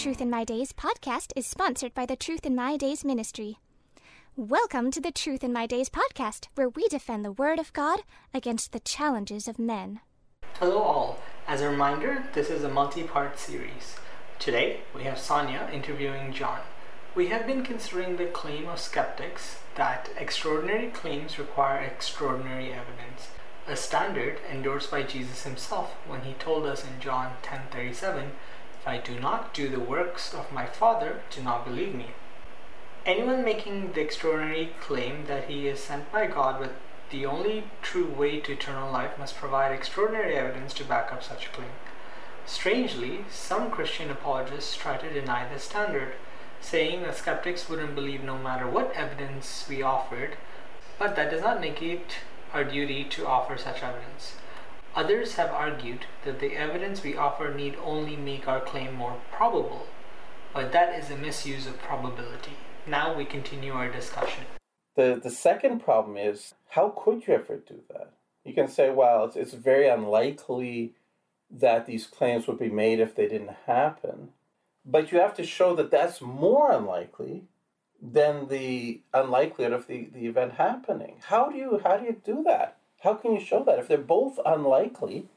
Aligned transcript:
Truth 0.00 0.20
in 0.20 0.30
My 0.30 0.44
Days 0.44 0.72
podcast 0.72 1.32
is 1.34 1.44
sponsored 1.44 1.92
by 1.92 2.06
the 2.06 2.14
Truth 2.14 2.46
in 2.46 2.54
My 2.54 2.76
Days 2.76 3.04
ministry. 3.04 3.58
Welcome 4.36 4.92
to 4.92 5.00
the 5.00 5.10
Truth 5.10 5.42
in 5.42 5.52
My 5.52 5.66
Days 5.66 5.88
podcast, 5.88 6.46
where 6.54 6.68
we 6.68 6.86
defend 6.86 7.24
the 7.24 7.32
Word 7.32 7.58
of 7.58 7.72
God 7.72 8.02
against 8.32 8.70
the 8.70 8.78
challenges 8.78 9.48
of 9.48 9.58
men. 9.58 9.98
Hello, 10.60 10.78
all. 10.78 11.18
As 11.48 11.62
a 11.62 11.68
reminder, 11.68 12.22
this 12.32 12.48
is 12.48 12.62
a 12.62 12.68
multi 12.68 13.02
part 13.02 13.40
series. 13.40 13.96
Today, 14.38 14.82
we 14.94 15.02
have 15.02 15.18
Sonia 15.18 15.68
interviewing 15.72 16.32
John. 16.32 16.60
We 17.16 17.26
have 17.26 17.44
been 17.44 17.64
considering 17.64 18.18
the 18.18 18.26
claim 18.26 18.68
of 18.68 18.78
skeptics 18.78 19.58
that 19.74 20.10
extraordinary 20.16 20.90
claims 20.90 21.40
require 21.40 21.80
extraordinary 21.80 22.72
evidence, 22.72 23.30
a 23.66 23.74
standard 23.74 24.38
endorsed 24.48 24.92
by 24.92 25.02
Jesus 25.02 25.42
himself 25.42 25.94
when 26.06 26.20
he 26.20 26.34
told 26.34 26.66
us 26.66 26.84
in 26.84 27.00
John 27.00 27.32
10:37, 27.42 28.30
"If 28.30 28.36
I 28.88 28.96
do 28.96 29.20
not 29.20 29.52
do 29.52 29.68
the 29.68 29.78
works 29.78 30.32
of 30.32 30.50
my 30.50 30.64
Father, 30.64 31.20
do 31.28 31.42
not 31.42 31.66
believe 31.66 31.94
me." 31.94 32.14
Anyone 33.04 33.44
making 33.44 33.92
the 33.92 34.00
extraordinary 34.00 34.72
claim 34.80 35.26
that 35.26 35.44
he 35.44 35.68
is 35.68 35.84
sent 35.84 36.10
by 36.10 36.26
God 36.26 36.58
with 36.58 36.72
the 37.10 37.26
only 37.26 37.70
true 37.82 38.06
way 38.06 38.40
to 38.40 38.52
eternal 38.52 38.90
life 38.90 39.18
must 39.18 39.36
provide 39.36 39.72
extraordinary 39.72 40.36
evidence 40.36 40.72
to 40.74 40.84
back 40.84 41.12
up 41.12 41.22
such 41.22 41.44
a 41.44 41.50
claim. 41.50 41.72
Strangely, 42.46 43.26
some 43.28 43.70
Christian 43.70 44.10
apologists 44.10 44.74
try 44.74 44.96
to 44.96 45.12
deny 45.12 45.46
this 45.46 45.64
standard, 45.64 46.14
saying 46.62 47.02
that 47.02 47.16
skeptics 47.16 47.68
wouldn't 47.68 47.94
believe 47.94 48.24
no 48.24 48.38
matter 48.38 48.66
what 48.66 48.94
evidence 48.94 49.66
we 49.68 49.82
offered, 49.82 50.38
but 50.98 51.14
that 51.14 51.30
does 51.30 51.42
not 51.42 51.60
negate 51.60 52.20
our 52.54 52.64
duty 52.64 53.04
to 53.04 53.26
offer 53.26 53.58
such 53.58 53.82
evidence. 53.82 54.36
Others 54.94 55.34
have 55.34 55.50
argued 55.50 56.06
that 56.24 56.40
the 56.40 56.54
evidence 56.56 57.02
we 57.02 57.16
offer 57.16 57.54
need 57.54 57.76
only 57.84 58.16
make 58.16 58.48
our 58.48 58.60
claim 58.60 58.94
more 58.94 59.16
probable, 59.30 59.86
but 60.52 60.72
that 60.72 60.98
is 60.98 61.10
a 61.10 61.16
misuse 61.16 61.66
of 61.66 61.78
probability. 61.78 62.52
Now 62.86 63.16
we 63.16 63.24
continue 63.24 63.72
our 63.72 63.90
discussion. 63.90 64.44
The, 64.96 65.20
the 65.22 65.30
second 65.30 65.80
problem 65.80 66.16
is 66.16 66.54
how 66.70 66.88
could 66.96 67.26
you 67.26 67.34
ever 67.34 67.56
do 67.56 67.80
that? 67.88 68.12
You 68.44 68.54
can 68.54 68.68
say, 68.68 68.90
well, 68.90 69.24
it's, 69.26 69.36
it's 69.36 69.52
very 69.52 69.88
unlikely 69.88 70.94
that 71.50 71.86
these 71.86 72.06
claims 72.06 72.46
would 72.46 72.58
be 72.58 72.70
made 72.70 72.98
if 72.98 73.14
they 73.14 73.28
didn't 73.28 73.56
happen. 73.66 74.30
But 74.84 75.12
you 75.12 75.18
have 75.18 75.34
to 75.34 75.44
show 75.44 75.74
that 75.76 75.90
that's 75.90 76.20
more 76.20 76.72
unlikely 76.72 77.44
than 78.00 78.48
the 78.48 79.00
unlikelihood 79.12 79.72
of 79.72 79.86
the, 79.86 80.08
the 80.12 80.26
event 80.26 80.54
happening. 80.54 81.16
How 81.26 81.50
do 81.50 81.56
you 81.56 81.80
how 81.84 81.96
do 81.96 82.06
you 82.06 82.16
do 82.24 82.42
that? 82.44 82.77
How 83.02 83.14
can 83.14 83.34
you 83.34 83.40
show 83.40 83.62
that? 83.64 83.78
If 83.78 83.88
they're 83.88 83.98
both 83.98 84.38
unlikely, 84.44 85.28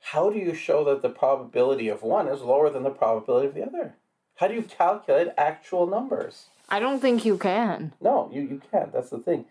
how 0.00 0.30
do 0.30 0.38
you 0.38 0.54
show 0.54 0.84
that 0.84 1.02
the 1.02 1.08
probability 1.08 1.88
of 1.88 2.02
one 2.02 2.28
is 2.28 2.42
lower 2.42 2.70
than 2.70 2.82
the 2.82 2.90
probability 2.90 3.48
of 3.48 3.54
the 3.54 3.66
other? 3.66 3.94
How 4.36 4.48
do 4.48 4.54
you 4.54 4.62
calculate 4.62 5.28
actual 5.36 5.86
numbers? 5.86 6.46
I 6.68 6.80
don't 6.80 7.00
think 7.00 7.24
you 7.24 7.38
can. 7.38 7.92
No, 8.00 8.30
you, 8.32 8.42
you 8.42 8.60
can't. 8.70 8.92
That's 8.92 9.10
the 9.10 9.18
thing. 9.18 9.46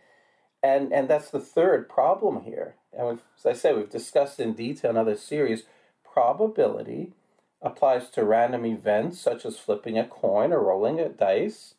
And 0.62 0.94
and 0.94 1.08
that's 1.10 1.30
the 1.30 1.40
third 1.40 1.90
problem 1.90 2.44
here. 2.44 2.76
And 2.98 3.08
we've, 3.08 3.22
as 3.38 3.46
I 3.46 3.54
say, 3.54 3.74
we've 3.74 3.90
discussed 3.90 4.40
in 4.40 4.54
detail 4.54 4.92
in 4.92 4.98
other 4.98 5.18
series, 5.18 5.64
probability 6.04 7.14
applies 7.62 8.10
to 8.12 8.24
random 8.24 8.66
events 8.66 9.20
such 9.20 9.46
as 9.46 9.58
flipping 9.58 9.98
a 9.98 10.06
coin 10.06 10.52
or 10.52 10.64
rolling 10.64 11.00
a 11.00 11.10
dice. 11.10 11.76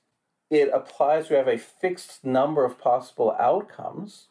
It 0.51 0.71
applies, 0.73 1.31
we 1.31 1.37
have 1.37 1.49
a 1.49 1.59
fixed 1.59 2.25
number 2.25 2.65
of 2.65 2.79
possible 2.79 3.35
outcomes, 3.39 4.29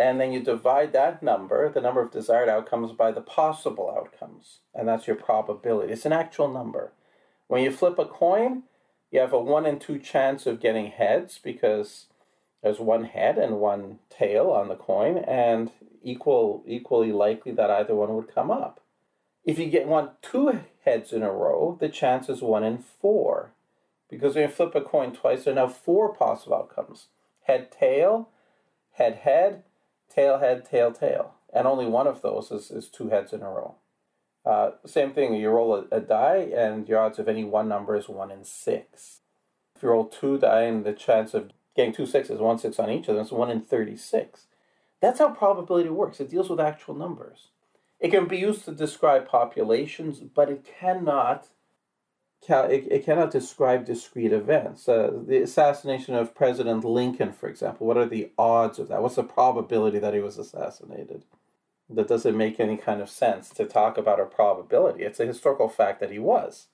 and 0.00 0.18
then 0.18 0.32
you 0.32 0.40
divide 0.40 0.94
that 0.94 1.22
number, 1.22 1.70
the 1.70 1.82
number 1.82 2.00
of 2.00 2.10
desired 2.10 2.48
outcomes, 2.48 2.92
by 2.92 3.12
the 3.12 3.20
possible 3.20 3.94
outcomes. 3.94 4.60
And 4.74 4.88
that's 4.88 5.06
your 5.06 5.16
probability. 5.16 5.92
It's 5.92 6.06
an 6.06 6.12
actual 6.14 6.48
number. 6.48 6.92
When 7.48 7.62
you 7.62 7.70
flip 7.70 7.98
a 7.98 8.06
coin, 8.06 8.62
you 9.10 9.20
have 9.20 9.34
a 9.34 9.38
one 9.38 9.66
in 9.66 9.78
two 9.78 9.98
chance 9.98 10.46
of 10.46 10.58
getting 10.58 10.86
heads 10.86 11.38
because 11.42 12.06
there's 12.62 12.80
one 12.80 13.04
head 13.04 13.36
and 13.36 13.60
one 13.60 13.98
tail 14.08 14.50
on 14.50 14.68
the 14.68 14.74
coin, 14.74 15.18
and 15.18 15.70
equal 16.02 16.64
equally 16.66 17.12
likely 17.12 17.52
that 17.52 17.70
either 17.70 17.94
one 17.94 18.14
would 18.14 18.34
come 18.34 18.50
up. 18.50 18.80
If 19.44 19.58
you 19.58 19.66
get 19.66 19.86
one 19.86 20.12
two 20.22 20.60
heads 20.84 21.12
in 21.12 21.22
a 21.22 21.30
row, 21.30 21.76
the 21.78 21.90
chance 21.90 22.30
is 22.30 22.40
one 22.40 22.64
in 22.64 22.78
four. 22.78 23.52
Because 24.08 24.34
when 24.34 24.44
you 24.44 24.50
flip 24.50 24.74
a 24.74 24.80
coin 24.80 25.12
twice, 25.12 25.44
there 25.44 25.52
are 25.52 25.56
now 25.56 25.68
four 25.68 26.14
possible 26.14 26.56
outcomes. 26.56 27.08
Head 27.42 27.70
tail, 27.70 28.30
head 28.92 29.16
head, 29.16 29.62
tail 30.14 30.38
head, 30.38 30.64
tail 30.64 30.92
tail. 30.92 31.34
And 31.52 31.66
only 31.66 31.86
one 31.86 32.06
of 32.06 32.22
those 32.22 32.50
is, 32.50 32.70
is 32.70 32.88
two 32.88 33.08
heads 33.08 33.32
in 33.32 33.42
a 33.42 33.50
row. 33.50 33.76
Uh, 34.44 34.72
same 34.86 35.12
thing, 35.12 35.34
you 35.34 35.50
roll 35.50 35.74
a, 35.74 35.96
a, 35.96 36.00
die, 36.00 36.50
and 36.54 36.88
your 36.88 36.98
odds 36.98 37.18
of 37.18 37.28
any 37.28 37.44
one 37.44 37.68
number 37.68 37.94
is 37.94 38.08
1 38.08 38.30
in 38.30 38.44
6. 38.44 39.20
If 39.76 39.82
you 39.82 39.88
roll 39.88 40.06
two 40.06 40.38
die, 40.38 40.62
and 40.62 40.84
the 40.84 40.92
chance 40.92 41.34
of 41.34 41.50
getting 41.76 41.92
two 41.92 42.06
sixes, 42.06 42.40
1 42.40 42.58
6 42.58 42.78
on 42.78 42.90
each 42.90 43.08
of 43.08 43.16
them, 43.16 43.24
is 43.24 43.32
1 43.32 43.50
in 43.50 43.60
36. 43.60 44.46
That's 45.00 45.18
how 45.18 45.30
probability 45.30 45.90
works. 45.90 46.20
It 46.20 46.30
deals 46.30 46.48
with 46.48 46.60
actual 46.60 46.94
numbers. 46.94 47.48
It 47.98 48.10
can 48.10 48.26
be 48.26 48.38
used 48.38 48.64
to 48.64 48.72
describe 48.72 49.28
populations, 49.28 50.20
but 50.20 50.50
it 50.50 50.66
cannot 50.80 51.48
it, 52.48 52.88
it 52.90 53.04
cannot 53.04 53.30
describe 53.30 53.84
discrete 53.84 54.32
events. 54.32 54.88
Uh, 54.88 55.12
the 55.26 55.42
assassination 55.42 56.14
of 56.14 56.34
President 56.34 56.84
Lincoln, 56.84 57.32
for 57.32 57.48
example, 57.48 57.86
what 57.86 57.96
are 57.96 58.06
the 58.06 58.30
odds 58.38 58.78
of 58.78 58.88
that? 58.88 59.02
What's 59.02 59.16
the 59.16 59.22
probability 59.22 59.98
that 59.98 60.14
he 60.14 60.20
was 60.20 60.38
assassinated? 60.38 61.24
that 61.94 62.08
doesn't 62.08 62.36
make 62.36 62.60
any 62.60 62.76
kind 62.76 63.00
of 63.00 63.10
sense 63.10 63.50
to 63.50 63.64
talk 63.64 63.98
about 63.98 64.20
a 64.20 64.24
probability. 64.24 65.02
It's 65.02 65.20
a 65.20 65.26
historical 65.26 65.68
fact 65.68 66.00
that 66.00 66.12
he 66.12 66.18
was. 66.18 66.68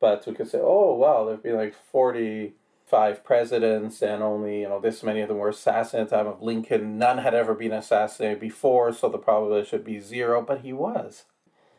But 0.00 0.26
we 0.26 0.34
could 0.34 0.48
say, 0.48 0.58
oh, 0.60 0.94
well, 0.94 1.26
there've 1.26 1.42
been 1.42 1.56
like 1.56 1.74
45 1.74 3.24
presidents 3.24 4.02
and 4.02 4.22
only, 4.22 4.62
you 4.62 4.68
know, 4.68 4.80
this 4.80 5.02
many 5.02 5.20
of 5.20 5.28
them 5.28 5.38
were 5.38 5.50
assassinated 5.50 6.06
at 6.06 6.10
the 6.10 6.16
time 6.16 6.26
of 6.26 6.42
Lincoln. 6.42 6.98
None 6.98 7.18
had 7.18 7.34
ever 7.34 7.54
been 7.54 7.72
assassinated 7.72 8.40
before, 8.40 8.92
so 8.92 9.08
the 9.08 9.18
probability 9.18 9.68
should 9.68 9.84
be 9.84 10.00
zero, 10.00 10.42
but 10.42 10.60
he 10.60 10.72
was. 10.72 11.24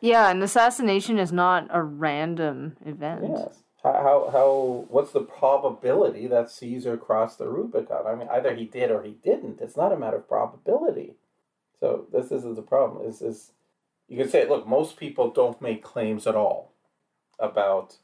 Yeah, 0.00 0.30
an 0.30 0.42
assassination 0.42 1.18
is 1.18 1.32
not 1.32 1.68
a 1.70 1.82
random 1.82 2.76
event. 2.84 3.24
Yes. 3.28 3.62
How, 3.82 3.92
how, 3.92 4.30
how, 4.32 4.86
what's 4.88 5.12
the 5.12 5.20
probability 5.20 6.26
that 6.26 6.50
Caesar 6.50 6.96
crossed 6.96 7.38
the 7.38 7.48
Rubicon? 7.48 8.06
I 8.06 8.14
mean, 8.14 8.28
either 8.28 8.54
he 8.54 8.64
did 8.64 8.90
or 8.90 9.02
he 9.02 9.12
didn't. 9.22 9.60
It's 9.60 9.76
not 9.76 9.92
a 9.92 9.96
matter 9.96 10.16
of 10.16 10.28
probability. 10.28 11.14
So 11.80 12.06
this, 12.12 12.32
isn't 12.32 12.56
the 12.56 12.62
problem. 12.62 13.06
Is 13.06 13.22
is 13.22 13.52
you 14.08 14.16
can 14.16 14.28
say, 14.28 14.48
look, 14.48 14.66
most 14.66 14.96
people 14.96 15.30
don't 15.30 15.60
make 15.60 15.82
claims 15.82 16.26
at 16.26 16.34
all 16.34 16.72
about 17.38 17.98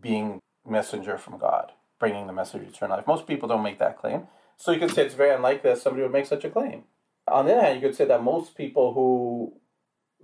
being 0.00 0.40
messenger 0.66 1.18
from 1.18 1.38
God, 1.38 1.72
bringing 1.98 2.26
the 2.26 2.32
message 2.32 2.62
of 2.62 2.68
eternal 2.68 2.96
life. 2.96 3.06
Most 3.06 3.26
people 3.26 3.48
don't 3.48 3.62
make 3.62 3.78
that 3.78 3.98
claim. 3.98 4.26
So 4.56 4.72
you 4.72 4.78
can 4.78 4.88
say 4.88 5.04
it's 5.04 5.14
very 5.14 5.34
unlikely 5.34 5.70
that 5.70 5.78
somebody 5.78 6.02
would 6.02 6.12
make 6.12 6.26
such 6.26 6.44
a 6.44 6.50
claim. 6.50 6.84
On 7.28 7.46
the 7.46 7.52
other 7.52 7.62
hand, 7.62 7.80
you 7.80 7.86
could 7.86 7.96
say 7.96 8.04
that 8.06 8.22
most 8.22 8.56
people 8.56 8.94
who 8.94 9.54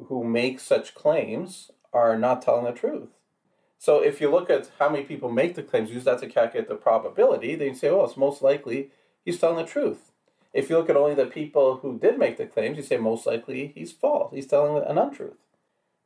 who 0.05 0.25
make 0.25 0.61
such 0.61 0.95
claims 0.95 1.71
are 1.93 2.19
not 2.19 2.43
telling 2.43 2.65
the 2.65 2.73
truth. 2.73 3.09
So 3.79 4.03
if 4.03 4.21
you 4.21 4.31
look 4.31 4.51
at 4.51 4.71
how 4.79 4.89
many 4.89 5.05
people 5.05 5.31
make 5.31 5.55
the 5.55 5.63
claims, 5.63 5.91
use 5.91 6.05
that 6.05 6.21
to 6.21 6.29
calculate 6.29 6.69
the 6.69 6.75
probability, 6.75 7.55
then 7.55 7.69
you 7.69 7.75
say, 7.75 7.91
well, 7.91 8.05
it's 8.05 8.17
most 8.17 8.43
likely 8.43 8.91
he's 9.25 9.39
telling 9.39 9.57
the 9.57 9.71
truth. 9.71 10.13
If 10.53 10.71
you 10.71 10.79
look 10.79 10.89
at 10.89 10.97
only 10.97 11.15
the 11.15 11.27
people 11.27 11.77
who 11.77 11.99
did 11.99 12.19
make 12.19 12.39
the 12.39 12.47
claims, 12.47 12.79
you 12.79 12.83
say 12.83 12.97
most 12.97 13.27
likely 13.27 13.73
he's 13.75 13.93
false. 13.93 14.33
He's 14.33 14.47
telling 14.47 14.83
an 14.83 14.97
untruth. 14.97 15.37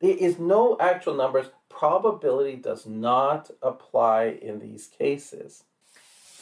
There 0.01 0.17
is 0.17 0.39
no 0.39 0.77
actual 0.81 1.15
numbers. 1.15 1.47
Probability 1.69 2.57
does 2.57 2.87
not 2.87 3.51
apply 3.63 4.39
in 4.43 4.59
these 4.59 4.87
cases. 4.87 5.65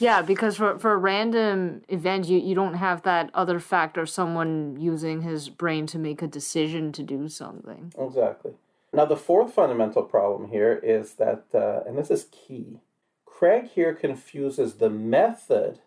Yeah, 0.01 0.23
because 0.23 0.57
for, 0.57 0.79
for 0.79 0.93
a 0.93 0.97
random 0.97 1.83
event, 1.89 2.27
you, 2.29 2.39
you 2.39 2.55
don't 2.55 2.75
have 2.75 3.03
that 3.03 3.31
other 3.35 3.59
factor, 3.59 4.07
someone 4.07 4.77
using 4.79 5.23
his 5.23 5.49
brain 5.49 5.87
to 5.89 5.99
make 5.99 6.23
a 6.23 6.27
decision 6.27 6.93
to 6.93 7.03
do 7.03 7.29
something. 7.29 7.93
Exactly. 7.99 8.53
Now, 8.93 9.05
the 9.05 9.17
fourth 9.17 9.53
fundamental 9.53 10.03
problem 10.03 10.51
here 10.51 10.81
is 10.83 11.15
that, 11.15 11.45
uh, 11.55 11.81
and 11.87 11.99
this 11.99 12.11
is 12.11 12.29
key, 12.31 12.81
Craig 13.27 13.69
here 13.75 13.95
confuses 13.95 14.75
the 14.75 14.91
method 14.91 15.81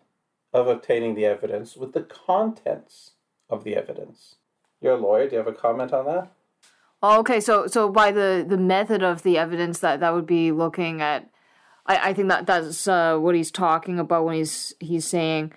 of 0.52 0.68
obtaining 0.68 1.14
the 1.14 1.26
evidence 1.26 1.76
with 1.76 1.92
the 1.92 2.02
contents 2.02 3.12
of 3.48 3.64
the 3.64 3.76
evidence. 3.76 4.36
You're 4.80 4.94
a 4.94 5.00
lawyer. 5.00 5.26
Do 5.26 5.32
you 5.32 5.38
have 5.38 5.46
a 5.46 5.52
comment 5.52 5.92
on 5.92 6.06
that? 6.06 6.32
Oh, 7.02 7.18
okay, 7.20 7.40
so 7.40 7.66
so 7.66 7.88
by 7.88 8.12
the 8.12 8.44
the 8.46 8.56
method 8.56 9.02
of 9.02 9.22
the 9.22 9.36
evidence 9.36 9.80
that 9.80 10.00
that 10.00 10.14
would 10.14 10.26
be 10.26 10.52
looking 10.52 11.00
at 11.00 11.28
I, 11.86 12.10
I 12.10 12.14
think 12.14 12.28
that 12.28 12.46
that's 12.46 12.86
uh, 12.86 13.16
what 13.18 13.34
he's 13.34 13.50
talking 13.50 13.98
about 13.98 14.24
when 14.24 14.34
he's 14.34 14.74
he's 14.80 15.06
saying 15.06 15.52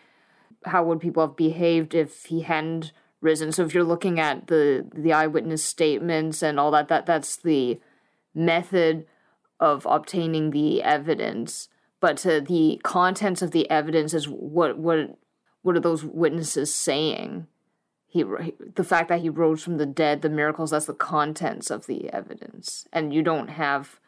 how 0.66 0.84
would 0.84 1.00
people 1.00 1.26
have 1.26 1.36
behaved 1.36 1.94
if 1.94 2.26
he 2.26 2.42
hadn't 2.42 2.92
risen. 3.22 3.52
So 3.52 3.64
if 3.64 3.74
you're 3.74 3.84
looking 3.84 4.20
at 4.20 4.48
the 4.48 4.88
the 4.94 5.14
eyewitness 5.14 5.64
statements 5.64 6.42
and 6.42 6.60
all 6.60 6.72
that, 6.72 6.88
that 6.88 7.06
that's 7.06 7.38
the 7.38 7.80
method 8.34 9.06
of 9.60 9.86
obtaining 9.90 10.52
the 10.52 10.84
evidence. 10.84 11.70
But 12.00 12.26
uh, 12.26 12.42
the 12.42 12.80
contents 12.84 13.42
of 13.42 13.52
the 13.52 13.70
evidence 13.70 14.14
is 14.14 14.28
what 14.28 14.78
what 14.78 15.18
what 15.62 15.76
are 15.76 15.82
those 15.82 16.04
witnesses 16.04 16.74
saying? 16.74 17.48
He, 18.08 18.24
the 18.24 18.84
fact 18.84 19.10
that 19.10 19.22
he 19.22 19.30
rose 19.30 19.62
from 19.62 19.78
the 19.78 19.86
dead, 19.86 20.22
the 20.22 20.30
miracles, 20.30 20.72
that's 20.72 20.86
the 20.86 20.94
contents 20.94 21.70
of 21.70 21.86
the 21.86 22.10
evidence, 22.14 22.88
and 22.94 23.14
you 23.14 23.22
don't 23.22 23.50
have 23.50 24.00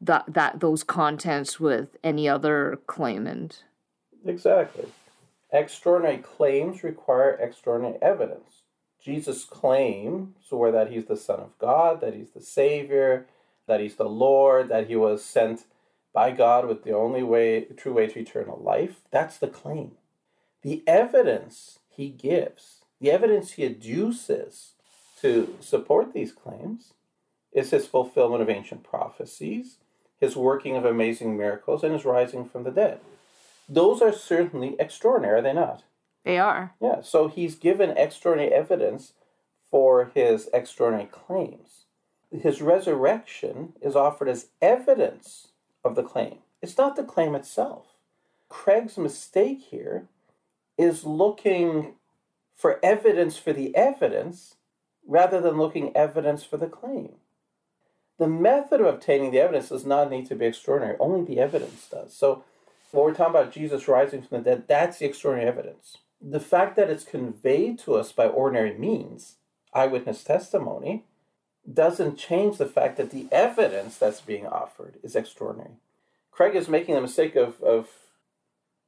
that 0.00 0.24
that 0.28 0.60
those 0.60 0.84
contents 0.84 1.58
with 1.58 1.96
any 2.04 2.28
other 2.28 2.78
claimant. 2.86 3.64
Exactly. 4.24 4.86
Extraordinary 5.52 6.18
claims 6.18 6.82
require 6.82 7.30
extraordinary 7.40 7.98
evidence. 8.02 8.62
Jesus' 9.00 9.44
claims 9.44 10.34
were 10.50 10.72
that 10.72 10.90
he's 10.90 11.06
the 11.06 11.16
Son 11.16 11.38
of 11.38 11.56
God, 11.58 12.00
that 12.00 12.14
he's 12.14 12.30
the 12.30 12.40
Savior, 12.40 13.26
that 13.66 13.80
he's 13.80 13.94
the 13.94 14.08
Lord, 14.08 14.68
that 14.68 14.88
he 14.88 14.96
was 14.96 15.24
sent 15.24 15.64
by 16.12 16.30
God 16.32 16.66
with 16.66 16.82
the 16.82 16.92
only 16.92 17.22
way, 17.22 17.66
true 17.76 17.92
way 17.92 18.06
to 18.08 18.18
eternal 18.18 18.58
life. 18.58 19.02
That's 19.10 19.38
the 19.38 19.48
claim. 19.48 19.92
The 20.62 20.82
evidence 20.86 21.78
he 21.88 22.08
gives, 22.08 22.80
the 23.00 23.10
evidence 23.10 23.52
he 23.52 23.68
adduces 23.68 24.70
to 25.20 25.56
support 25.60 26.12
these 26.12 26.32
claims, 26.32 26.94
is 27.52 27.70
his 27.70 27.86
fulfillment 27.86 28.42
of 28.42 28.50
ancient 28.50 28.82
prophecies, 28.82 29.76
his 30.20 30.36
working 30.36 30.76
of 30.76 30.84
amazing 30.84 31.36
miracles, 31.36 31.84
and 31.84 31.92
his 31.92 32.04
rising 32.04 32.48
from 32.48 32.64
the 32.64 32.70
dead. 32.70 33.00
Those 33.68 34.00
are 34.00 34.12
certainly 34.12 34.76
extraordinary, 34.78 35.38
are 35.38 35.42
they 35.42 35.52
not? 35.52 35.82
They 36.24 36.38
are. 36.38 36.74
Yeah, 36.80 37.02
so 37.02 37.28
he's 37.28 37.54
given 37.54 37.96
extraordinary 37.96 38.52
evidence 38.52 39.12
for 39.70 40.10
his 40.14 40.48
extraordinary 40.52 41.08
claims. 41.10 41.84
His 42.32 42.60
resurrection 42.60 43.74
is 43.80 43.94
offered 43.94 44.28
as 44.28 44.48
evidence 44.60 45.48
of 45.84 45.94
the 45.94 46.02
claim. 46.02 46.38
It's 46.62 46.78
not 46.78 46.96
the 46.96 47.04
claim 47.04 47.34
itself. 47.34 47.86
Craig's 48.48 48.96
mistake 48.96 49.60
here 49.70 50.08
is 50.78 51.04
looking 51.04 51.94
for 52.54 52.80
evidence 52.82 53.36
for 53.36 53.52
the 53.52 53.74
evidence 53.76 54.56
rather 55.06 55.40
than 55.40 55.58
looking 55.58 55.96
evidence 55.96 56.42
for 56.42 56.56
the 56.56 56.66
claim. 56.66 57.12
The 58.18 58.28
method 58.28 58.80
of 58.80 58.86
obtaining 58.86 59.30
the 59.30 59.40
evidence 59.40 59.68
does 59.68 59.84
not 59.84 60.10
need 60.10 60.26
to 60.26 60.34
be 60.34 60.46
extraordinary, 60.46 60.96
only 60.98 61.24
the 61.24 61.40
evidence 61.40 61.88
does. 61.90 62.14
So, 62.14 62.44
when 62.92 63.04
we're 63.04 63.14
talking 63.14 63.34
about 63.34 63.52
Jesus 63.52 63.88
rising 63.88 64.22
from 64.22 64.38
the 64.38 64.44
dead, 64.44 64.68
that's 64.68 64.98
the 64.98 65.06
extraordinary 65.06 65.50
evidence. 65.50 65.98
The 66.20 66.40
fact 66.40 66.76
that 66.76 66.88
it's 66.88 67.04
conveyed 67.04 67.78
to 67.80 67.94
us 67.94 68.12
by 68.12 68.26
ordinary 68.26 68.72
means, 68.78 69.36
eyewitness 69.74 70.24
testimony, 70.24 71.04
doesn't 71.70 72.16
change 72.16 72.56
the 72.56 72.66
fact 72.66 72.96
that 72.96 73.10
the 73.10 73.26
evidence 73.30 73.98
that's 73.98 74.20
being 74.20 74.46
offered 74.46 74.94
is 75.02 75.16
extraordinary. 75.16 75.74
Craig 76.30 76.54
is 76.54 76.68
making 76.68 76.94
the 76.94 77.00
mistake 77.00 77.34
of, 77.34 77.60
of 77.62 77.88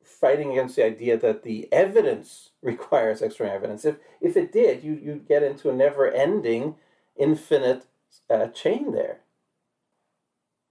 fighting 0.03 0.53
against 0.53 0.77
the 0.77 0.85
idea 0.85 1.17
that 1.17 1.43
the 1.43 1.69
evidence 1.73 2.51
requires 2.63 3.21
extraordinary 3.21 3.59
evidence. 3.59 3.85
If, 3.85 3.97
if 4.21 4.37
it 4.37 4.53
did, 4.53 4.83
you, 4.83 4.93
you'd 4.93 5.29
get 5.29 5.43
into 5.43 5.71
a 5.71 5.75
never 5.75 6.11
ending, 6.11 6.77
infinite 7.17 7.85
uh, 8.31 8.49
chain 8.49 8.93
there. 8.93 9.21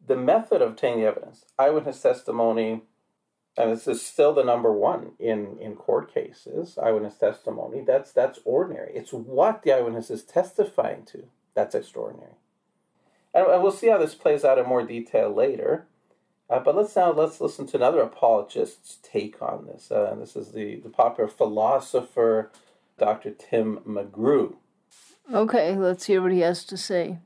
The 0.05 0.15
method 0.15 0.61
of 0.61 0.71
obtaining 0.71 1.01
the 1.01 1.07
evidence, 1.07 1.45
eyewitness 1.59 2.01
testimony, 2.01 2.83
and 3.57 3.71
this 3.71 3.87
is 3.87 4.05
still 4.05 4.33
the 4.33 4.43
number 4.43 4.71
one 4.71 5.13
in, 5.19 5.57
in 5.59 5.75
court 5.75 6.13
cases, 6.13 6.77
eyewitness 6.77 7.15
testimony, 7.15 7.81
that's 7.81 8.11
that's 8.11 8.39
ordinary. 8.45 8.91
It's 8.95 9.11
what 9.11 9.63
the 9.63 9.73
eyewitness 9.73 10.09
is 10.09 10.23
testifying 10.23 11.03
to 11.05 11.27
that's 11.55 11.73
extraordinary. 11.73 12.33
And, 13.33 13.47
we'll 13.63 13.71
see 13.71 13.89
how 13.89 13.97
this 13.97 14.15
plays 14.15 14.45
out 14.45 14.59
in 14.59 14.67
more 14.67 14.83
detail 14.83 15.33
later. 15.33 15.87
Uh, 16.49 16.59
but 16.59 16.75
let's 16.75 16.95
now 16.95 17.11
let's 17.11 17.41
listen 17.41 17.65
to 17.67 17.77
another 17.77 17.99
apologist's 17.99 18.99
take 19.03 19.41
on 19.41 19.65
this. 19.65 19.91
Uh, 19.91 20.15
this 20.17 20.35
is 20.35 20.53
the, 20.53 20.75
the 20.77 20.89
popular 20.89 21.27
philosopher 21.27 22.51
Dr. 22.97 23.31
Tim 23.31 23.79
McGrew. 23.87 24.55
Okay, 25.33 25.75
let's 25.75 26.05
hear 26.05 26.21
what 26.21 26.31
he 26.31 26.39
has 26.39 26.63
to 26.65 26.77
say. 26.77 27.17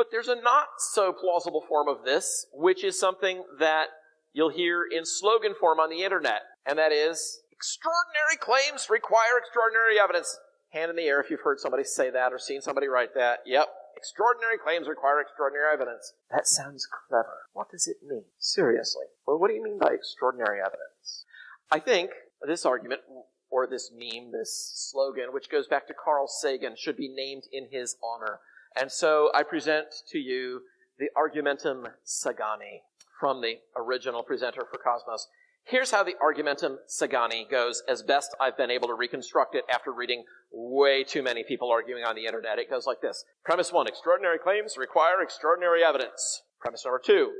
But 0.00 0.08
there's 0.10 0.28
a 0.28 0.40
not 0.40 0.68
so 0.78 1.12
plausible 1.12 1.62
form 1.68 1.86
of 1.86 2.06
this, 2.06 2.46
which 2.54 2.82
is 2.84 2.98
something 2.98 3.44
that 3.58 3.88
you'll 4.32 4.48
hear 4.48 4.82
in 4.90 5.04
slogan 5.04 5.52
form 5.60 5.78
on 5.78 5.90
the 5.90 6.00
internet, 6.00 6.40
and 6.64 6.78
that 6.78 6.90
is 6.90 7.42
extraordinary 7.52 8.40
claims 8.40 8.88
require 8.88 9.36
extraordinary 9.36 10.00
evidence. 10.00 10.40
Hand 10.70 10.88
in 10.88 10.96
the 10.96 11.02
air 11.02 11.20
if 11.20 11.28
you've 11.28 11.44
heard 11.44 11.60
somebody 11.60 11.84
say 11.84 12.08
that 12.08 12.32
or 12.32 12.38
seen 12.38 12.62
somebody 12.62 12.88
write 12.88 13.12
that. 13.14 13.40
Yep. 13.44 13.68
Extraordinary 13.94 14.56
claims 14.56 14.88
require 14.88 15.20
extraordinary 15.20 15.68
evidence. 15.70 16.14
That 16.30 16.46
sounds 16.46 16.88
clever. 16.88 17.44
What 17.52 17.68
does 17.70 17.86
it 17.86 17.98
mean? 18.02 18.24
Seriously. 18.38 19.04
Well, 19.26 19.38
what 19.38 19.48
do 19.48 19.54
you 19.54 19.62
mean 19.62 19.78
by 19.78 19.92
extraordinary 19.92 20.60
evidence? 20.60 21.26
I 21.70 21.78
think 21.78 22.12
this 22.40 22.64
argument, 22.64 23.02
or 23.50 23.66
this 23.66 23.92
meme, 23.92 24.32
this 24.32 24.72
slogan, 24.90 25.34
which 25.34 25.50
goes 25.50 25.66
back 25.66 25.86
to 25.88 25.92
Carl 25.92 26.26
Sagan, 26.26 26.74
should 26.74 26.96
be 26.96 27.12
named 27.14 27.42
in 27.52 27.68
his 27.70 27.96
honor. 28.02 28.40
And 28.76 28.90
so 28.90 29.30
I 29.34 29.42
present 29.42 29.86
to 30.10 30.18
you 30.18 30.62
the 30.98 31.08
Argumentum 31.16 31.88
Sagani 32.04 32.82
from 33.18 33.40
the 33.40 33.56
original 33.76 34.22
presenter 34.22 34.62
for 34.70 34.78
Cosmos. 34.78 35.28
Here's 35.64 35.90
how 35.90 36.02
the 36.02 36.14
Argumentum 36.20 36.78
Sagani 36.88 37.48
goes, 37.48 37.82
as 37.88 38.02
best 38.02 38.34
I've 38.40 38.56
been 38.56 38.70
able 38.70 38.88
to 38.88 38.94
reconstruct 38.94 39.54
it 39.54 39.64
after 39.72 39.92
reading 39.92 40.24
way 40.50 41.04
too 41.04 41.22
many 41.22 41.44
people 41.44 41.70
arguing 41.70 42.02
on 42.02 42.16
the 42.16 42.26
internet. 42.26 42.58
It 42.58 42.70
goes 42.70 42.86
like 42.86 43.00
this. 43.02 43.24
Premise 43.44 43.72
one, 43.72 43.86
extraordinary 43.86 44.38
claims 44.38 44.76
require 44.76 45.22
extraordinary 45.22 45.84
evidence. 45.84 46.42
Premise 46.60 46.84
number 46.84 47.00
two, 47.04 47.32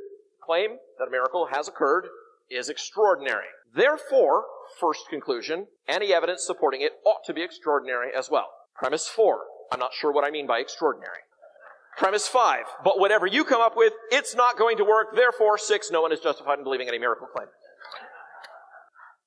claim 0.44 0.76
that 0.98 1.08
a 1.08 1.10
miracle 1.10 1.48
has 1.50 1.66
occurred 1.66 2.06
is 2.50 2.68
extraordinary. 2.68 3.46
Therefore, 3.74 4.44
first 4.78 5.08
conclusion, 5.08 5.66
any 5.88 6.12
evidence 6.12 6.44
supporting 6.44 6.82
it 6.82 6.92
ought 7.04 7.24
to 7.24 7.34
be 7.34 7.42
extraordinary 7.42 8.10
as 8.16 8.28
well. 8.30 8.48
Premise 8.74 9.08
four, 9.08 9.44
I'm 9.72 9.78
not 9.78 9.92
sure 9.92 10.12
what 10.12 10.24
I 10.24 10.30
mean 10.30 10.46
by 10.46 10.58
extraordinary. 10.58 11.20
Premise 11.96 12.28
five, 12.28 12.64
but 12.84 12.98
whatever 12.98 13.26
you 13.26 13.44
come 13.44 13.60
up 13.60 13.76
with, 13.76 13.92
it's 14.10 14.34
not 14.34 14.56
going 14.56 14.76
to 14.78 14.84
work. 14.84 15.14
Therefore, 15.14 15.58
six, 15.58 15.90
no 15.90 16.00
one 16.02 16.12
is 16.12 16.20
justified 16.20 16.58
in 16.58 16.64
believing 16.64 16.88
any 16.88 16.98
miracle 16.98 17.26
claim. 17.26 17.48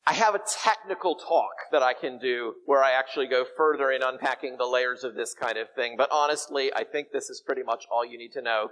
I 0.06 0.13
have 0.13 0.36
a 0.36 0.41
technical 0.62 1.15
talk 1.15 1.51
that 1.72 1.82
I 1.82 1.94
can 1.94 2.20
do 2.20 2.56
where 2.65 2.84
I 2.84 2.91
actually 2.91 3.27
go 3.27 3.46
further 3.56 3.89
in 3.89 4.01
unpacking 4.03 4.58
the 4.58 4.65
layers 4.65 5.03
of 5.03 5.15
this 5.15 5.34
kind 5.34 5.58
of 5.58 5.67
thing. 5.75 5.96
But 5.98 6.10
honestly, 6.12 6.72
I 6.75 6.84
think 6.84 7.12
this 7.13 7.29
is 7.29 7.41
pretty 7.46 7.63
much 7.63 7.86
all 7.89 8.06
you 8.06 8.17
need 8.17 8.34
to 8.34 8.41
know. 8.41 8.70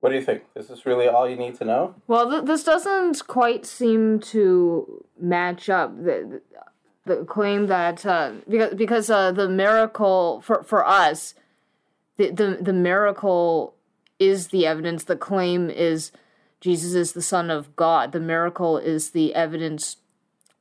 What 0.00 0.08
do 0.08 0.16
you 0.16 0.22
think? 0.22 0.42
Is 0.56 0.66
this 0.66 0.84
really 0.84 1.06
all 1.06 1.28
you 1.28 1.36
need 1.36 1.54
to 1.56 1.64
know? 1.64 1.94
Well, 2.08 2.28
th- 2.28 2.44
this 2.44 2.64
doesn't 2.64 3.24
quite 3.28 3.64
seem 3.64 4.18
to 4.18 5.04
match 5.20 5.70
up. 5.70 5.96
The, 5.96 6.40
the 6.42 6.42
claim 7.26 7.66
that 7.66 8.06
uh, 8.06 8.32
because 8.48 8.74
because 8.74 9.10
uh, 9.10 9.32
the 9.32 9.48
miracle 9.48 10.40
for 10.40 10.62
for 10.62 10.86
us, 10.86 11.34
the, 12.16 12.30
the 12.30 12.58
the 12.60 12.72
miracle 12.72 13.74
is 14.18 14.48
the 14.48 14.66
evidence. 14.66 15.04
The 15.04 15.16
claim 15.16 15.68
is 15.68 16.12
Jesus 16.60 16.94
is 16.94 17.12
the 17.12 17.22
Son 17.22 17.50
of 17.50 17.74
God. 17.74 18.12
The 18.12 18.20
miracle 18.20 18.78
is 18.78 19.10
the 19.10 19.34
evidence 19.34 19.96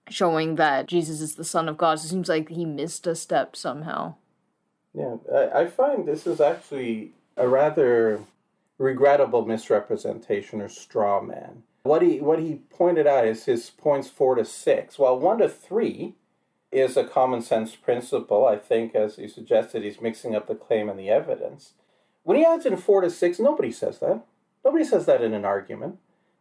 showing 0.09 0.55
that 0.55 0.87
Jesus 0.87 1.21
is 1.21 1.35
the 1.35 1.43
Son 1.43 1.69
of 1.69 1.77
God. 1.77 1.99
So 1.99 2.05
it 2.05 2.09
seems 2.09 2.29
like 2.29 2.49
he 2.49 2.65
missed 2.65 3.05
a 3.07 3.15
step 3.15 3.55
somehow. 3.55 4.15
Yeah, 4.93 5.17
I, 5.33 5.61
I 5.61 5.67
find 5.67 6.07
this 6.07 6.27
is 6.27 6.41
actually 6.41 7.11
a 7.37 7.47
rather 7.47 8.21
regrettable 8.77 9.45
misrepresentation 9.45 10.59
or 10.59 10.67
straw 10.67 11.21
man. 11.21 11.63
What 11.83 12.01
he 12.01 12.19
what 12.19 12.39
he 12.39 12.61
pointed 12.69 13.07
out 13.07 13.25
is 13.25 13.45
his 13.45 13.69
points 13.69 14.09
four 14.09 14.35
to 14.35 14.45
six. 14.45 14.99
While 14.99 15.19
one 15.19 15.37
to 15.37 15.49
three 15.49 16.15
is 16.71 16.95
a 16.95 17.03
common 17.03 17.41
sense 17.41 17.75
principle, 17.75 18.47
I 18.47 18.55
think, 18.55 18.95
as 18.95 19.17
you 19.17 19.27
suggested, 19.27 19.83
he's 19.83 20.01
mixing 20.01 20.35
up 20.35 20.47
the 20.47 20.55
claim 20.55 20.89
and 20.89 20.97
the 20.97 21.09
evidence. 21.09 21.73
When 22.23 22.37
he 22.37 22.45
adds 22.45 22.65
in 22.65 22.77
four 22.77 23.01
to 23.01 23.09
six, 23.09 23.39
nobody 23.39 23.71
says 23.71 23.99
that. 23.99 24.23
Nobody 24.63 24.85
says 24.85 25.05
that 25.05 25.21
in 25.21 25.33
an 25.33 25.45
argument. 25.45 25.97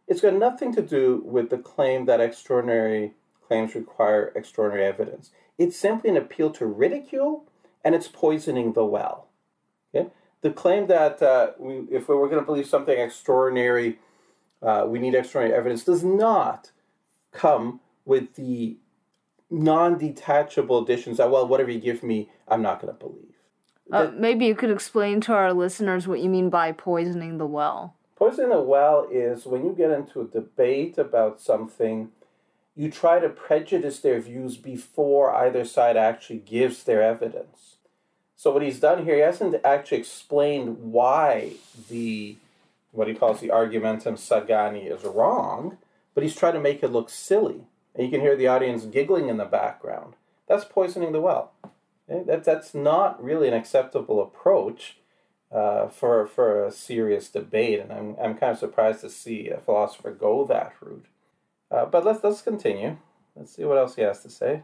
It's 0.07 0.21
got 0.21 0.33
nothing 0.33 0.73
to 0.75 0.81
do 0.81 1.21
with 1.25 1.49
the 1.49 1.57
claim 1.57 2.05
that 2.05 2.21
extraordinary 2.21 3.13
claims 3.47 3.75
require 3.75 4.31
extraordinary 4.35 4.85
evidence. 4.85 5.31
It's 5.57 5.77
simply 5.77 6.09
an 6.09 6.17
appeal 6.17 6.51
to 6.51 6.65
ridicule, 6.65 7.45
and 7.83 7.93
it's 7.93 8.07
poisoning 8.07 8.73
the 8.73 8.85
well. 8.85 9.27
Okay? 9.93 10.09
The 10.41 10.51
claim 10.51 10.87
that 10.87 11.21
uh, 11.21 11.51
we, 11.59 11.79
if 11.91 12.07
we 12.07 12.15
were 12.15 12.27
going 12.27 12.41
to 12.41 12.45
believe 12.45 12.67
something 12.67 12.97
extraordinary, 12.97 13.99
uh, 14.61 14.85
we 14.87 14.99
need 14.99 15.15
extraordinary 15.15 15.57
evidence 15.57 15.83
does 15.83 16.03
not 16.03 16.71
come 17.31 17.79
with 18.05 18.35
the 18.35 18.77
non-detachable 19.51 20.83
additions 20.83 21.17
that 21.17 21.29
well 21.29 21.47
whatever 21.47 21.69
you 21.69 21.79
give 21.79 22.01
me 22.01 22.29
i'm 22.47 22.61
not 22.61 22.81
going 22.81 22.91
to 22.93 22.99
believe 22.99 23.27
uh, 23.91 24.09
maybe 24.13 24.45
you 24.45 24.55
could 24.55 24.71
explain 24.71 25.19
to 25.19 25.33
our 25.33 25.53
listeners 25.53 26.07
what 26.07 26.21
you 26.21 26.29
mean 26.29 26.49
by 26.49 26.71
poisoning 26.71 27.37
the 27.37 27.45
well 27.45 27.95
Poisoning 28.21 28.51
the 28.51 28.61
well 28.61 29.07
is 29.11 29.47
when 29.47 29.65
you 29.65 29.73
get 29.73 29.89
into 29.89 30.21
a 30.21 30.27
debate 30.27 30.99
about 30.99 31.41
something, 31.41 32.11
you 32.75 32.91
try 32.91 33.17
to 33.17 33.27
prejudice 33.27 33.97
their 33.97 34.19
views 34.19 34.57
before 34.57 35.33
either 35.33 35.65
side 35.65 35.97
actually 35.97 36.37
gives 36.37 36.83
their 36.83 37.01
evidence. 37.01 37.77
So 38.35 38.51
what 38.51 38.61
he's 38.61 38.79
done 38.79 39.05
here, 39.05 39.15
he 39.15 39.21
hasn't 39.21 39.55
actually 39.65 39.97
explained 39.97 40.77
why 40.91 41.53
the 41.89 42.35
what 42.91 43.07
he 43.07 43.15
calls 43.15 43.39
the 43.39 43.49
argumentum 43.49 44.17
sagani 44.17 44.85
is 44.95 45.03
wrong, 45.03 45.79
but 46.13 46.21
he's 46.21 46.35
trying 46.35 46.53
to 46.53 46.59
make 46.59 46.83
it 46.83 46.91
look 46.91 47.09
silly. 47.09 47.63
And 47.95 48.05
you 48.05 48.11
can 48.11 48.21
hear 48.21 48.35
the 48.35 48.47
audience 48.47 48.85
giggling 48.85 49.29
in 49.29 49.37
the 49.37 49.45
background. 49.45 50.13
That's 50.47 50.65
poisoning 50.65 51.11
the 51.11 51.21
well. 51.21 51.51
That, 52.07 52.43
that's 52.43 52.73
not 52.73 53.23
really 53.23 53.47
an 53.47 53.53
acceptable 53.53 54.21
approach 54.21 54.97
uh, 55.51 55.87
for, 55.87 56.27
for 56.27 56.65
a 56.65 56.71
serious 56.71 57.29
debate, 57.29 57.79
and 57.79 57.91
I'm, 57.91 58.15
I'm 58.21 58.37
kind 58.37 58.53
of 58.53 58.59
surprised 58.59 59.01
to 59.01 59.09
see 59.09 59.49
a 59.49 59.59
philosopher 59.59 60.11
go 60.11 60.45
that 60.45 60.73
route. 60.81 61.05
Uh, 61.69 61.85
but 61.85 62.05
let's, 62.05 62.23
let's 62.23 62.41
continue. 62.41 62.97
Let's 63.35 63.55
see 63.55 63.63
what 63.65 63.77
else 63.77 63.95
he 63.95 64.01
has 64.01 64.21
to 64.23 64.29
say. 64.29 64.63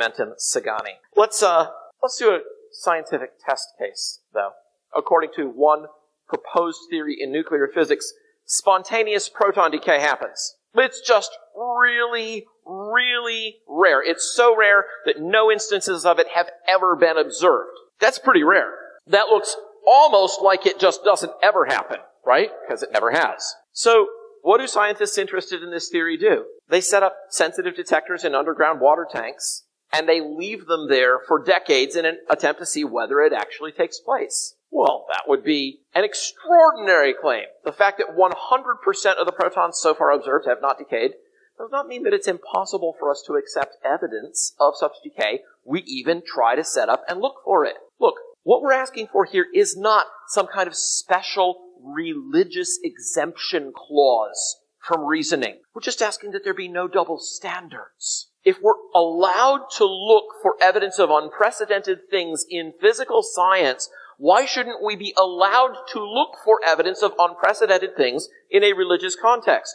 Mentum 0.00 0.32
Sagani. 0.38 0.98
Let's, 1.16 1.42
uh, 1.42 1.66
let's 2.02 2.18
do 2.18 2.30
a 2.30 2.40
scientific 2.72 3.38
test 3.44 3.68
case, 3.78 4.20
though. 4.32 4.50
According 4.96 5.30
to 5.36 5.46
one 5.46 5.86
proposed 6.28 6.80
theory 6.90 7.16
in 7.20 7.32
nuclear 7.32 7.68
physics, 7.72 8.12
spontaneous 8.44 9.28
proton 9.28 9.70
decay 9.70 10.00
happens. 10.00 10.56
It's 10.74 11.00
just 11.00 11.30
really, 11.56 12.46
really 12.66 13.56
rare. 13.68 14.02
It's 14.02 14.32
so 14.34 14.56
rare 14.56 14.86
that 15.06 15.20
no 15.20 15.50
instances 15.50 16.04
of 16.04 16.18
it 16.18 16.28
have 16.34 16.50
ever 16.68 16.96
been 16.96 17.18
observed. 17.18 17.70
That's 18.00 18.18
pretty 18.18 18.42
rare. 18.42 18.72
That 19.06 19.28
looks 19.28 19.56
almost 19.86 20.40
like 20.42 20.66
it 20.66 20.80
just 20.80 21.04
doesn't 21.04 21.32
ever 21.42 21.66
happen, 21.66 21.98
right? 22.26 22.50
Because 22.66 22.82
it 22.82 22.92
never 22.92 23.10
has. 23.10 23.54
So, 23.72 24.08
what 24.42 24.60
do 24.60 24.66
scientists 24.66 25.16
interested 25.16 25.62
in 25.62 25.70
this 25.70 25.88
theory 25.88 26.16
do? 26.16 26.44
They 26.68 26.80
set 26.80 27.02
up 27.02 27.16
sensitive 27.30 27.76
detectors 27.76 28.24
in 28.24 28.34
underground 28.34 28.80
water 28.80 29.06
tanks, 29.10 29.64
and 29.92 30.08
they 30.08 30.20
leave 30.20 30.66
them 30.66 30.88
there 30.88 31.18
for 31.26 31.42
decades 31.42 31.96
in 31.96 32.04
an 32.04 32.18
attempt 32.28 32.60
to 32.60 32.66
see 32.66 32.84
whether 32.84 33.20
it 33.20 33.32
actually 33.32 33.72
takes 33.72 34.00
place. 34.00 34.54
Well, 34.74 35.06
that 35.12 35.28
would 35.28 35.44
be 35.44 35.82
an 35.94 36.02
extraordinary 36.02 37.14
claim. 37.14 37.44
The 37.64 37.70
fact 37.70 37.98
that 37.98 38.16
100% 38.16 39.14
of 39.14 39.24
the 39.24 39.32
protons 39.32 39.78
so 39.78 39.94
far 39.94 40.10
observed 40.10 40.48
have 40.48 40.60
not 40.60 40.78
decayed 40.78 41.12
does 41.56 41.70
not 41.70 41.86
mean 41.86 42.02
that 42.02 42.12
it's 42.12 42.26
impossible 42.26 42.96
for 42.98 43.08
us 43.08 43.22
to 43.28 43.34
accept 43.34 43.76
evidence 43.84 44.52
of 44.58 44.74
such 44.76 44.96
decay. 45.04 45.42
We 45.64 45.82
even 45.82 46.22
try 46.26 46.56
to 46.56 46.64
set 46.64 46.88
up 46.88 47.04
and 47.08 47.20
look 47.20 47.36
for 47.44 47.64
it. 47.64 47.76
Look, 48.00 48.16
what 48.42 48.62
we're 48.62 48.72
asking 48.72 49.06
for 49.12 49.24
here 49.24 49.46
is 49.54 49.76
not 49.76 50.06
some 50.26 50.48
kind 50.48 50.66
of 50.66 50.74
special 50.74 51.60
religious 51.80 52.80
exemption 52.82 53.72
clause 53.76 54.56
from 54.80 55.04
reasoning. 55.04 55.60
We're 55.72 55.82
just 55.82 56.02
asking 56.02 56.32
that 56.32 56.42
there 56.42 56.52
be 56.52 56.66
no 56.66 56.88
double 56.88 57.18
standards. 57.18 58.32
If 58.42 58.56
we're 58.60 58.74
allowed 58.92 59.66
to 59.76 59.84
look 59.84 60.24
for 60.42 60.56
evidence 60.60 60.98
of 60.98 61.10
unprecedented 61.10 62.10
things 62.10 62.44
in 62.50 62.72
physical 62.80 63.22
science, 63.22 63.88
why 64.18 64.46
shouldn't 64.46 64.82
we 64.82 64.96
be 64.96 65.14
allowed 65.16 65.76
to 65.92 66.00
look 66.00 66.36
for 66.44 66.60
evidence 66.66 67.02
of 67.02 67.14
unprecedented 67.18 67.96
things 67.96 68.28
in 68.50 68.62
a 68.64 68.72
religious 68.72 69.16
context? 69.16 69.74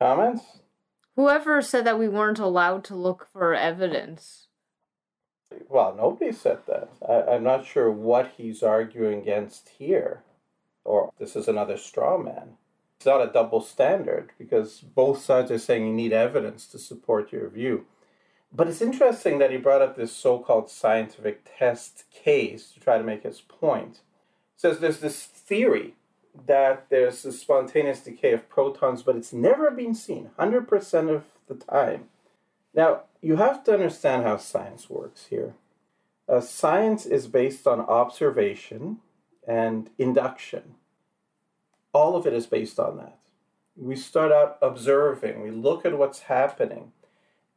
Comments? 0.00 0.42
Whoever 1.16 1.60
said 1.62 1.84
that 1.84 1.98
we 1.98 2.08
weren't 2.08 2.38
allowed 2.38 2.84
to 2.84 2.94
look 2.94 3.26
for 3.32 3.54
evidence? 3.54 4.46
Well, 5.68 5.94
nobody 5.96 6.32
said 6.32 6.58
that. 6.66 6.90
I, 7.06 7.34
I'm 7.34 7.42
not 7.42 7.66
sure 7.66 7.90
what 7.90 8.32
he's 8.36 8.62
arguing 8.62 9.20
against 9.20 9.70
here. 9.78 10.22
Or 10.84 11.12
this 11.18 11.34
is 11.36 11.48
another 11.48 11.76
straw 11.76 12.18
man. 12.18 12.56
It's 12.96 13.06
not 13.06 13.22
a 13.22 13.32
double 13.32 13.60
standard 13.60 14.32
because 14.38 14.80
both 14.80 15.22
sides 15.22 15.50
are 15.50 15.58
saying 15.58 15.86
you 15.86 15.92
need 15.92 16.12
evidence 16.12 16.66
to 16.68 16.78
support 16.78 17.32
your 17.32 17.48
view. 17.48 17.86
But 18.52 18.68
it's 18.68 18.80
interesting 18.80 19.38
that 19.38 19.50
he 19.50 19.56
brought 19.56 19.82
up 19.82 19.96
this 19.96 20.12
so 20.12 20.38
called 20.38 20.70
scientific 20.70 21.42
test 21.58 22.04
case 22.10 22.70
to 22.72 22.80
try 22.80 22.98
to 22.98 23.04
make 23.04 23.22
his 23.22 23.40
point. 23.40 24.00
He 24.54 24.60
says 24.60 24.78
there's 24.78 25.00
this 25.00 25.24
theory 25.24 25.94
that 26.46 26.88
there's 26.88 27.24
a 27.24 27.32
spontaneous 27.32 28.00
decay 28.00 28.32
of 28.32 28.48
protons, 28.48 29.02
but 29.02 29.16
it's 29.16 29.32
never 29.32 29.70
been 29.70 29.94
seen 29.94 30.30
100% 30.38 31.14
of 31.14 31.24
the 31.46 31.54
time. 31.54 32.04
Now, 32.74 33.02
you 33.20 33.36
have 33.36 33.64
to 33.64 33.74
understand 33.74 34.24
how 34.24 34.36
science 34.36 34.88
works 34.88 35.26
here. 35.26 35.54
Uh, 36.28 36.40
science 36.40 37.06
is 37.06 37.26
based 37.26 37.66
on 37.66 37.80
observation 37.80 38.98
and 39.46 39.90
induction. 39.98 40.74
All 41.92 42.16
of 42.16 42.26
it 42.26 42.34
is 42.34 42.46
based 42.46 42.78
on 42.78 42.98
that. 42.98 43.18
We 43.76 43.96
start 43.96 44.30
out 44.32 44.58
observing, 44.60 45.40
we 45.40 45.50
look 45.50 45.86
at 45.86 45.96
what's 45.96 46.22
happening, 46.22 46.92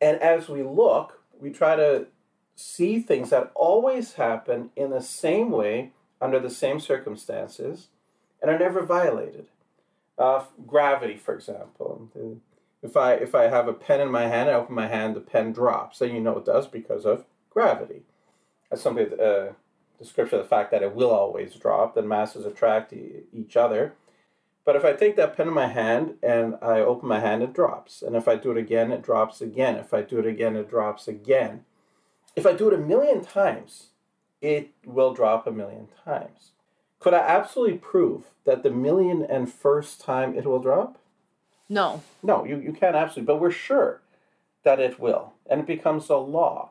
and 0.01 0.17
as 0.17 0.49
we 0.49 0.63
look, 0.63 1.21
we 1.39 1.51
try 1.51 1.75
to 1.75 2.07
see 2.55 2.99
things 2.99 3.29
that 3.29 3.51
always 3.55 4.13
happen 4.13 4.71
in 4.75 4.89
the 4.89 5.01
same 5.01 5.51
way, 5.51 5.91
under 6.19 6.39
the 6.39 6.49
same 6.49 6.79
circumstances, 6.79 7.87
and 8.41 8.49
are 8.51 8.59
never 8.59 8.81
violated. 8.83 9.47
Uh, 10.17 10.43
gravity, 10.67 11.17
for 11.17 11.33
example. 11.33 12.09
If 12.83 12.97
I 12.97 13.13
if 13.13 13.35
I 13.35 13.43
have 13.43 13.67
a 13.67 13.73
pen 13.73 14.01
in 14.01 14.11
my 14.11 14.27
hand, 14.27 14.49
I 14.49 14.53
open 14.53 14.75
my 14.75 14.87
hand, 14.87 15.15
the 15.15 15.21
pen 15.21 15.51
drops. 15.53 16.01
And 16.01 16.13
you 16.13 16.19
know 16.19 16.37
it 16.37 16.45
does 16.45 16.67
because 16.67 17.05
of 17.05 17.25
gravity. 17.49 18.01
That's 18.69 18.81
something 18.81 19.19
uh, 19.19 19.53
description 19.99 20.39
of 20.39 20.45
the 20.45 20.49
fact 20.49 20.71
that 20.71 20.83
it 20.83 20.95
will 20.95 21.11
always 21.11 21.55
drop. 21.55 21.95
That 21.95 22.05
masses 22.05 22.45
attract 22.45 22.93
e- 22.93 23.23
each 23.33 23.55
other. 23.55 23.93
But 24.71 24.77
if 24.77 24.85
I 24.85 24.93
take 24.93 25.17
that 25.17 25.35
pen 25.35 25.49
in 25.49 25.53
my 25.53 25.67
hand 25.67 26.13
and 26.23 26.55
I 26.61 26.79
open 26.79 27.09
my 27.09 27.19
hand, 27.19 27.43
it 27.43 27.51
drops. 27.51 28.01
And 28.01 28.15
if 28.15 28.25
I 28.25 28.37
do 28.37 28.51
it 28.51 28.57
again, 28.57 28.89
it 28.93 29.01
drops 29.01 29.41
again. 29.41 29.75
If 29.75 29.93
I 29.93 30.01
do 30.01 30.17
it 30.17 30.25
again, 30.25 30.55
it 30.55 30.69
drops 30.69 31.09
again. 31.09 31.65
If 32.37 32.45
I 32.45 32.53
do 32.53 32.69
it 32.69 32.73
a 32.73 32.77
million 32.77 33.21
times, 33.21 33.87
it 34.41 34.69
will 34.85 35.13
drop 35.13 35.45
a 35.45 35.51
million 35.51 35.89
times. 36.05 36.51
Could 37.01 37.13
I 37.13 37.17
absolutely 37.17 37.79
prove 37.79 38.27
that 38.45 38.63
the 38.63 38.71
million 38.71 39.27
and 39.29 39.51
first 39.51 39.99
time 39.99 40.37
it 40.37 40.45
will 40.45 40.61
drop? 40.61 40.97
No. 41.67 42.01
No, 42.23 42.45
you, 42.45 42.57
you 42.57 42.71
can't 42.71 42.95
absolutely, 42.95 43.27
but 43.27 43.41
we're 43.41 43.51
sure 43.51 43.99
that 44.63 44.79
it 44.79 45.01
will. 45.01 45.33
And 45.49 45.59
it 45.59 45.67
becomes 45.67 46.07
a 46.07 46.15
law. 46.15 46.69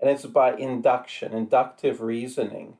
And 0.00 0.08
it's 0.08 0.24
by 0.24 0.54
induction, 0.54 1.34
inductive 1.34 2.00
reasoning, 2.00 2.78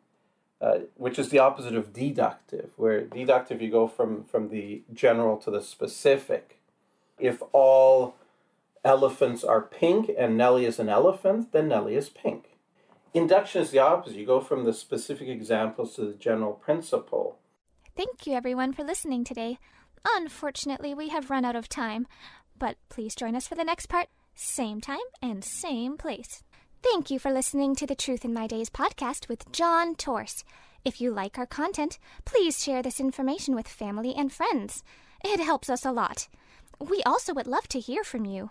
uh, 0.62 0.78
which 0.96 1.18
is 1.18 1.30
the 1.30 1.40
opposite 1.40 1.74
of 1.74 1.92
deductive, 1.92 2.70
where 2.76 3.00
deductive 3.02 3.60
you 3.60 3.68
go 3.68 3.88
from, 3.88 4.22
from 4.22 4.48
the 4.48 4.82
general 4.94 5.36
to 5.36 5.50
the 5.50 5.60
specific. 5.60 6.60
If 7.18 7.42
all 7.52 8.14
elephants 8.84 9.42
are 9.42 9.60
pink 9.60 10.10
and 10.16 10.36
Nelly 10.36 10.64
is 10.64 10.78
an 10.78 10.88
elephant, 10.88 11.50
then 11.50 11.68
Nelly 11.68 11.96
is 11.96 12.08
pink. 12.08 12.56
Induction 13.12 13.60
is 13.60 13.72
the 13.72 13.80
opposite. 13.80 14.16
You 14.16 14.24
go 14.24 14.40
from 14.40 14.64
the 14.64 14.72
specific 14.72 15.28
examples 15.28 15.96
to 15.96 16.04
the 16.04 16.14
general 16.14 16.52
principle. 16.52 17.38
Thank 17.96 18.26
you, 18.26 18.34
everyone, 18.34 18.72
for 18.72 18.84
listening 18.84 19.24
today. 19.24 19.58
Unfortunately, 20.16 20.94
we 20.94 21.08
have 21.08 21.28
run 21.28 21.44
out 21.44 21.56
of 21.56 21.68
time, 21.68 22.06
but 22.56 22.76
please 22.88 23.14
join 23.16 23.34
us 23.34 23.48
for 23.48 23.56
the 23.56 23.64
next 23.64 23.86
part, 23.86 24.08
same 24.34 24.80
time 24.80 24.98
and 25.20 25.44
same 25.44 25.96
place. 25.96 26.42
Thank 26.82 27.10
you 27.10 27.18
for 27.18 27.30
listening 27.30 27.74
to 27.76 27.86
the 27.86 27.94
Truth 27.94 28.24
in 28.24 28.34
My 28.34 28.46
Days 28.46 28.68
podcast 28.68 29.28
with 29.28 29.50
John 29.52 29.94
Tors. 29.94 30.44
If 30.84 31.00
you 31.00 31.12
like 31.12 31.38
our 31.38 31.46
content, 31.46 31.98
please 32.24 32.62
share 32.62 32.82
this 32.82 32.98
information 33.00 33.54
with 33.54 33.68
family 33.68 34.14
and 34.16 34.32
friends. 34.32 34.82
It 35.24 35.40
helps 35.40 35.70
us 35.70 35.84
a 35.84 35.92
lot. 35.92 36.28
We 36.80 37.00
also 37.04 37.32
would 37.34 37.46
love 37.46 37.68
to 37.68 37.80
hear 37.80 38.02
from 38.02 38.24
you. 38.24 38.50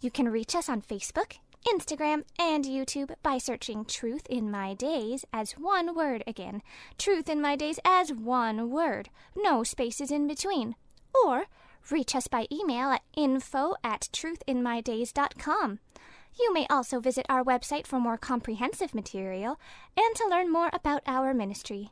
You 0.00 0.10
can 0.10 0.30
reach 0.30 0.54
us 0.54 0.68
on 0.70 0.80
Facebook, 0.80 1.34
Instagram, 1.68 2.22
and 2.38 2.64
YouTube 2.64 3.14
by 3.22 3.36
searching 3.36 3.84
Truth 3.84 4.26
in 4.30 4.50
My 4.50 4.72
Days 4.72 5.26
as 5.32 5.52
one 5.52 5.94
word 5.94 6.24
again. 6.26 6.62
Truth 6.96 7.28
in 7.28 7.42
My 7.42 7.56
Days 7.56 7.78
as 7.84 8.10
one 8.10 8.70
word. 8.70 9.10
No 9.36 9.62
spaces 9.62 10.10
in 10.10 10.26
between. 10.26 10.76
Or 11.24 11.44
reach 11.90 12.16
us 12.16 12.26
by 12.26 12.46
email 12.50 12.90
at 12.90 13.02
info 13.16 13.74
at 13.84 14.08
truthinmydays.com. 14.12 15.80
You 16.38 16.52
may 16.52 16.66
also 16.68 17.00
visit 17.00 17.26
our 17.28 17.42
website 17.42 17.86
for 17.86 17.98
more 17.98 18.18
comprehensive 18.18 18.94
material 18.94 19.58
and 19.96 20.14
to 20.16 20.28
learn 20.28 20.52
more 20.52 20.70
about 20.72 21.02
our 21.06 21.32
ministry. 21.32 21.90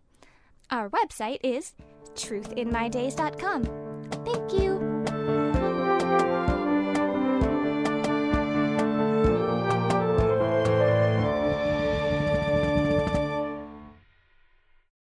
Our 0.70 0.90
website 0.90 1.38
is 1.42 1.72
truthinmydays.com. 2.14 3.64
Thank 4.24 4.52
you. 4.52 4.73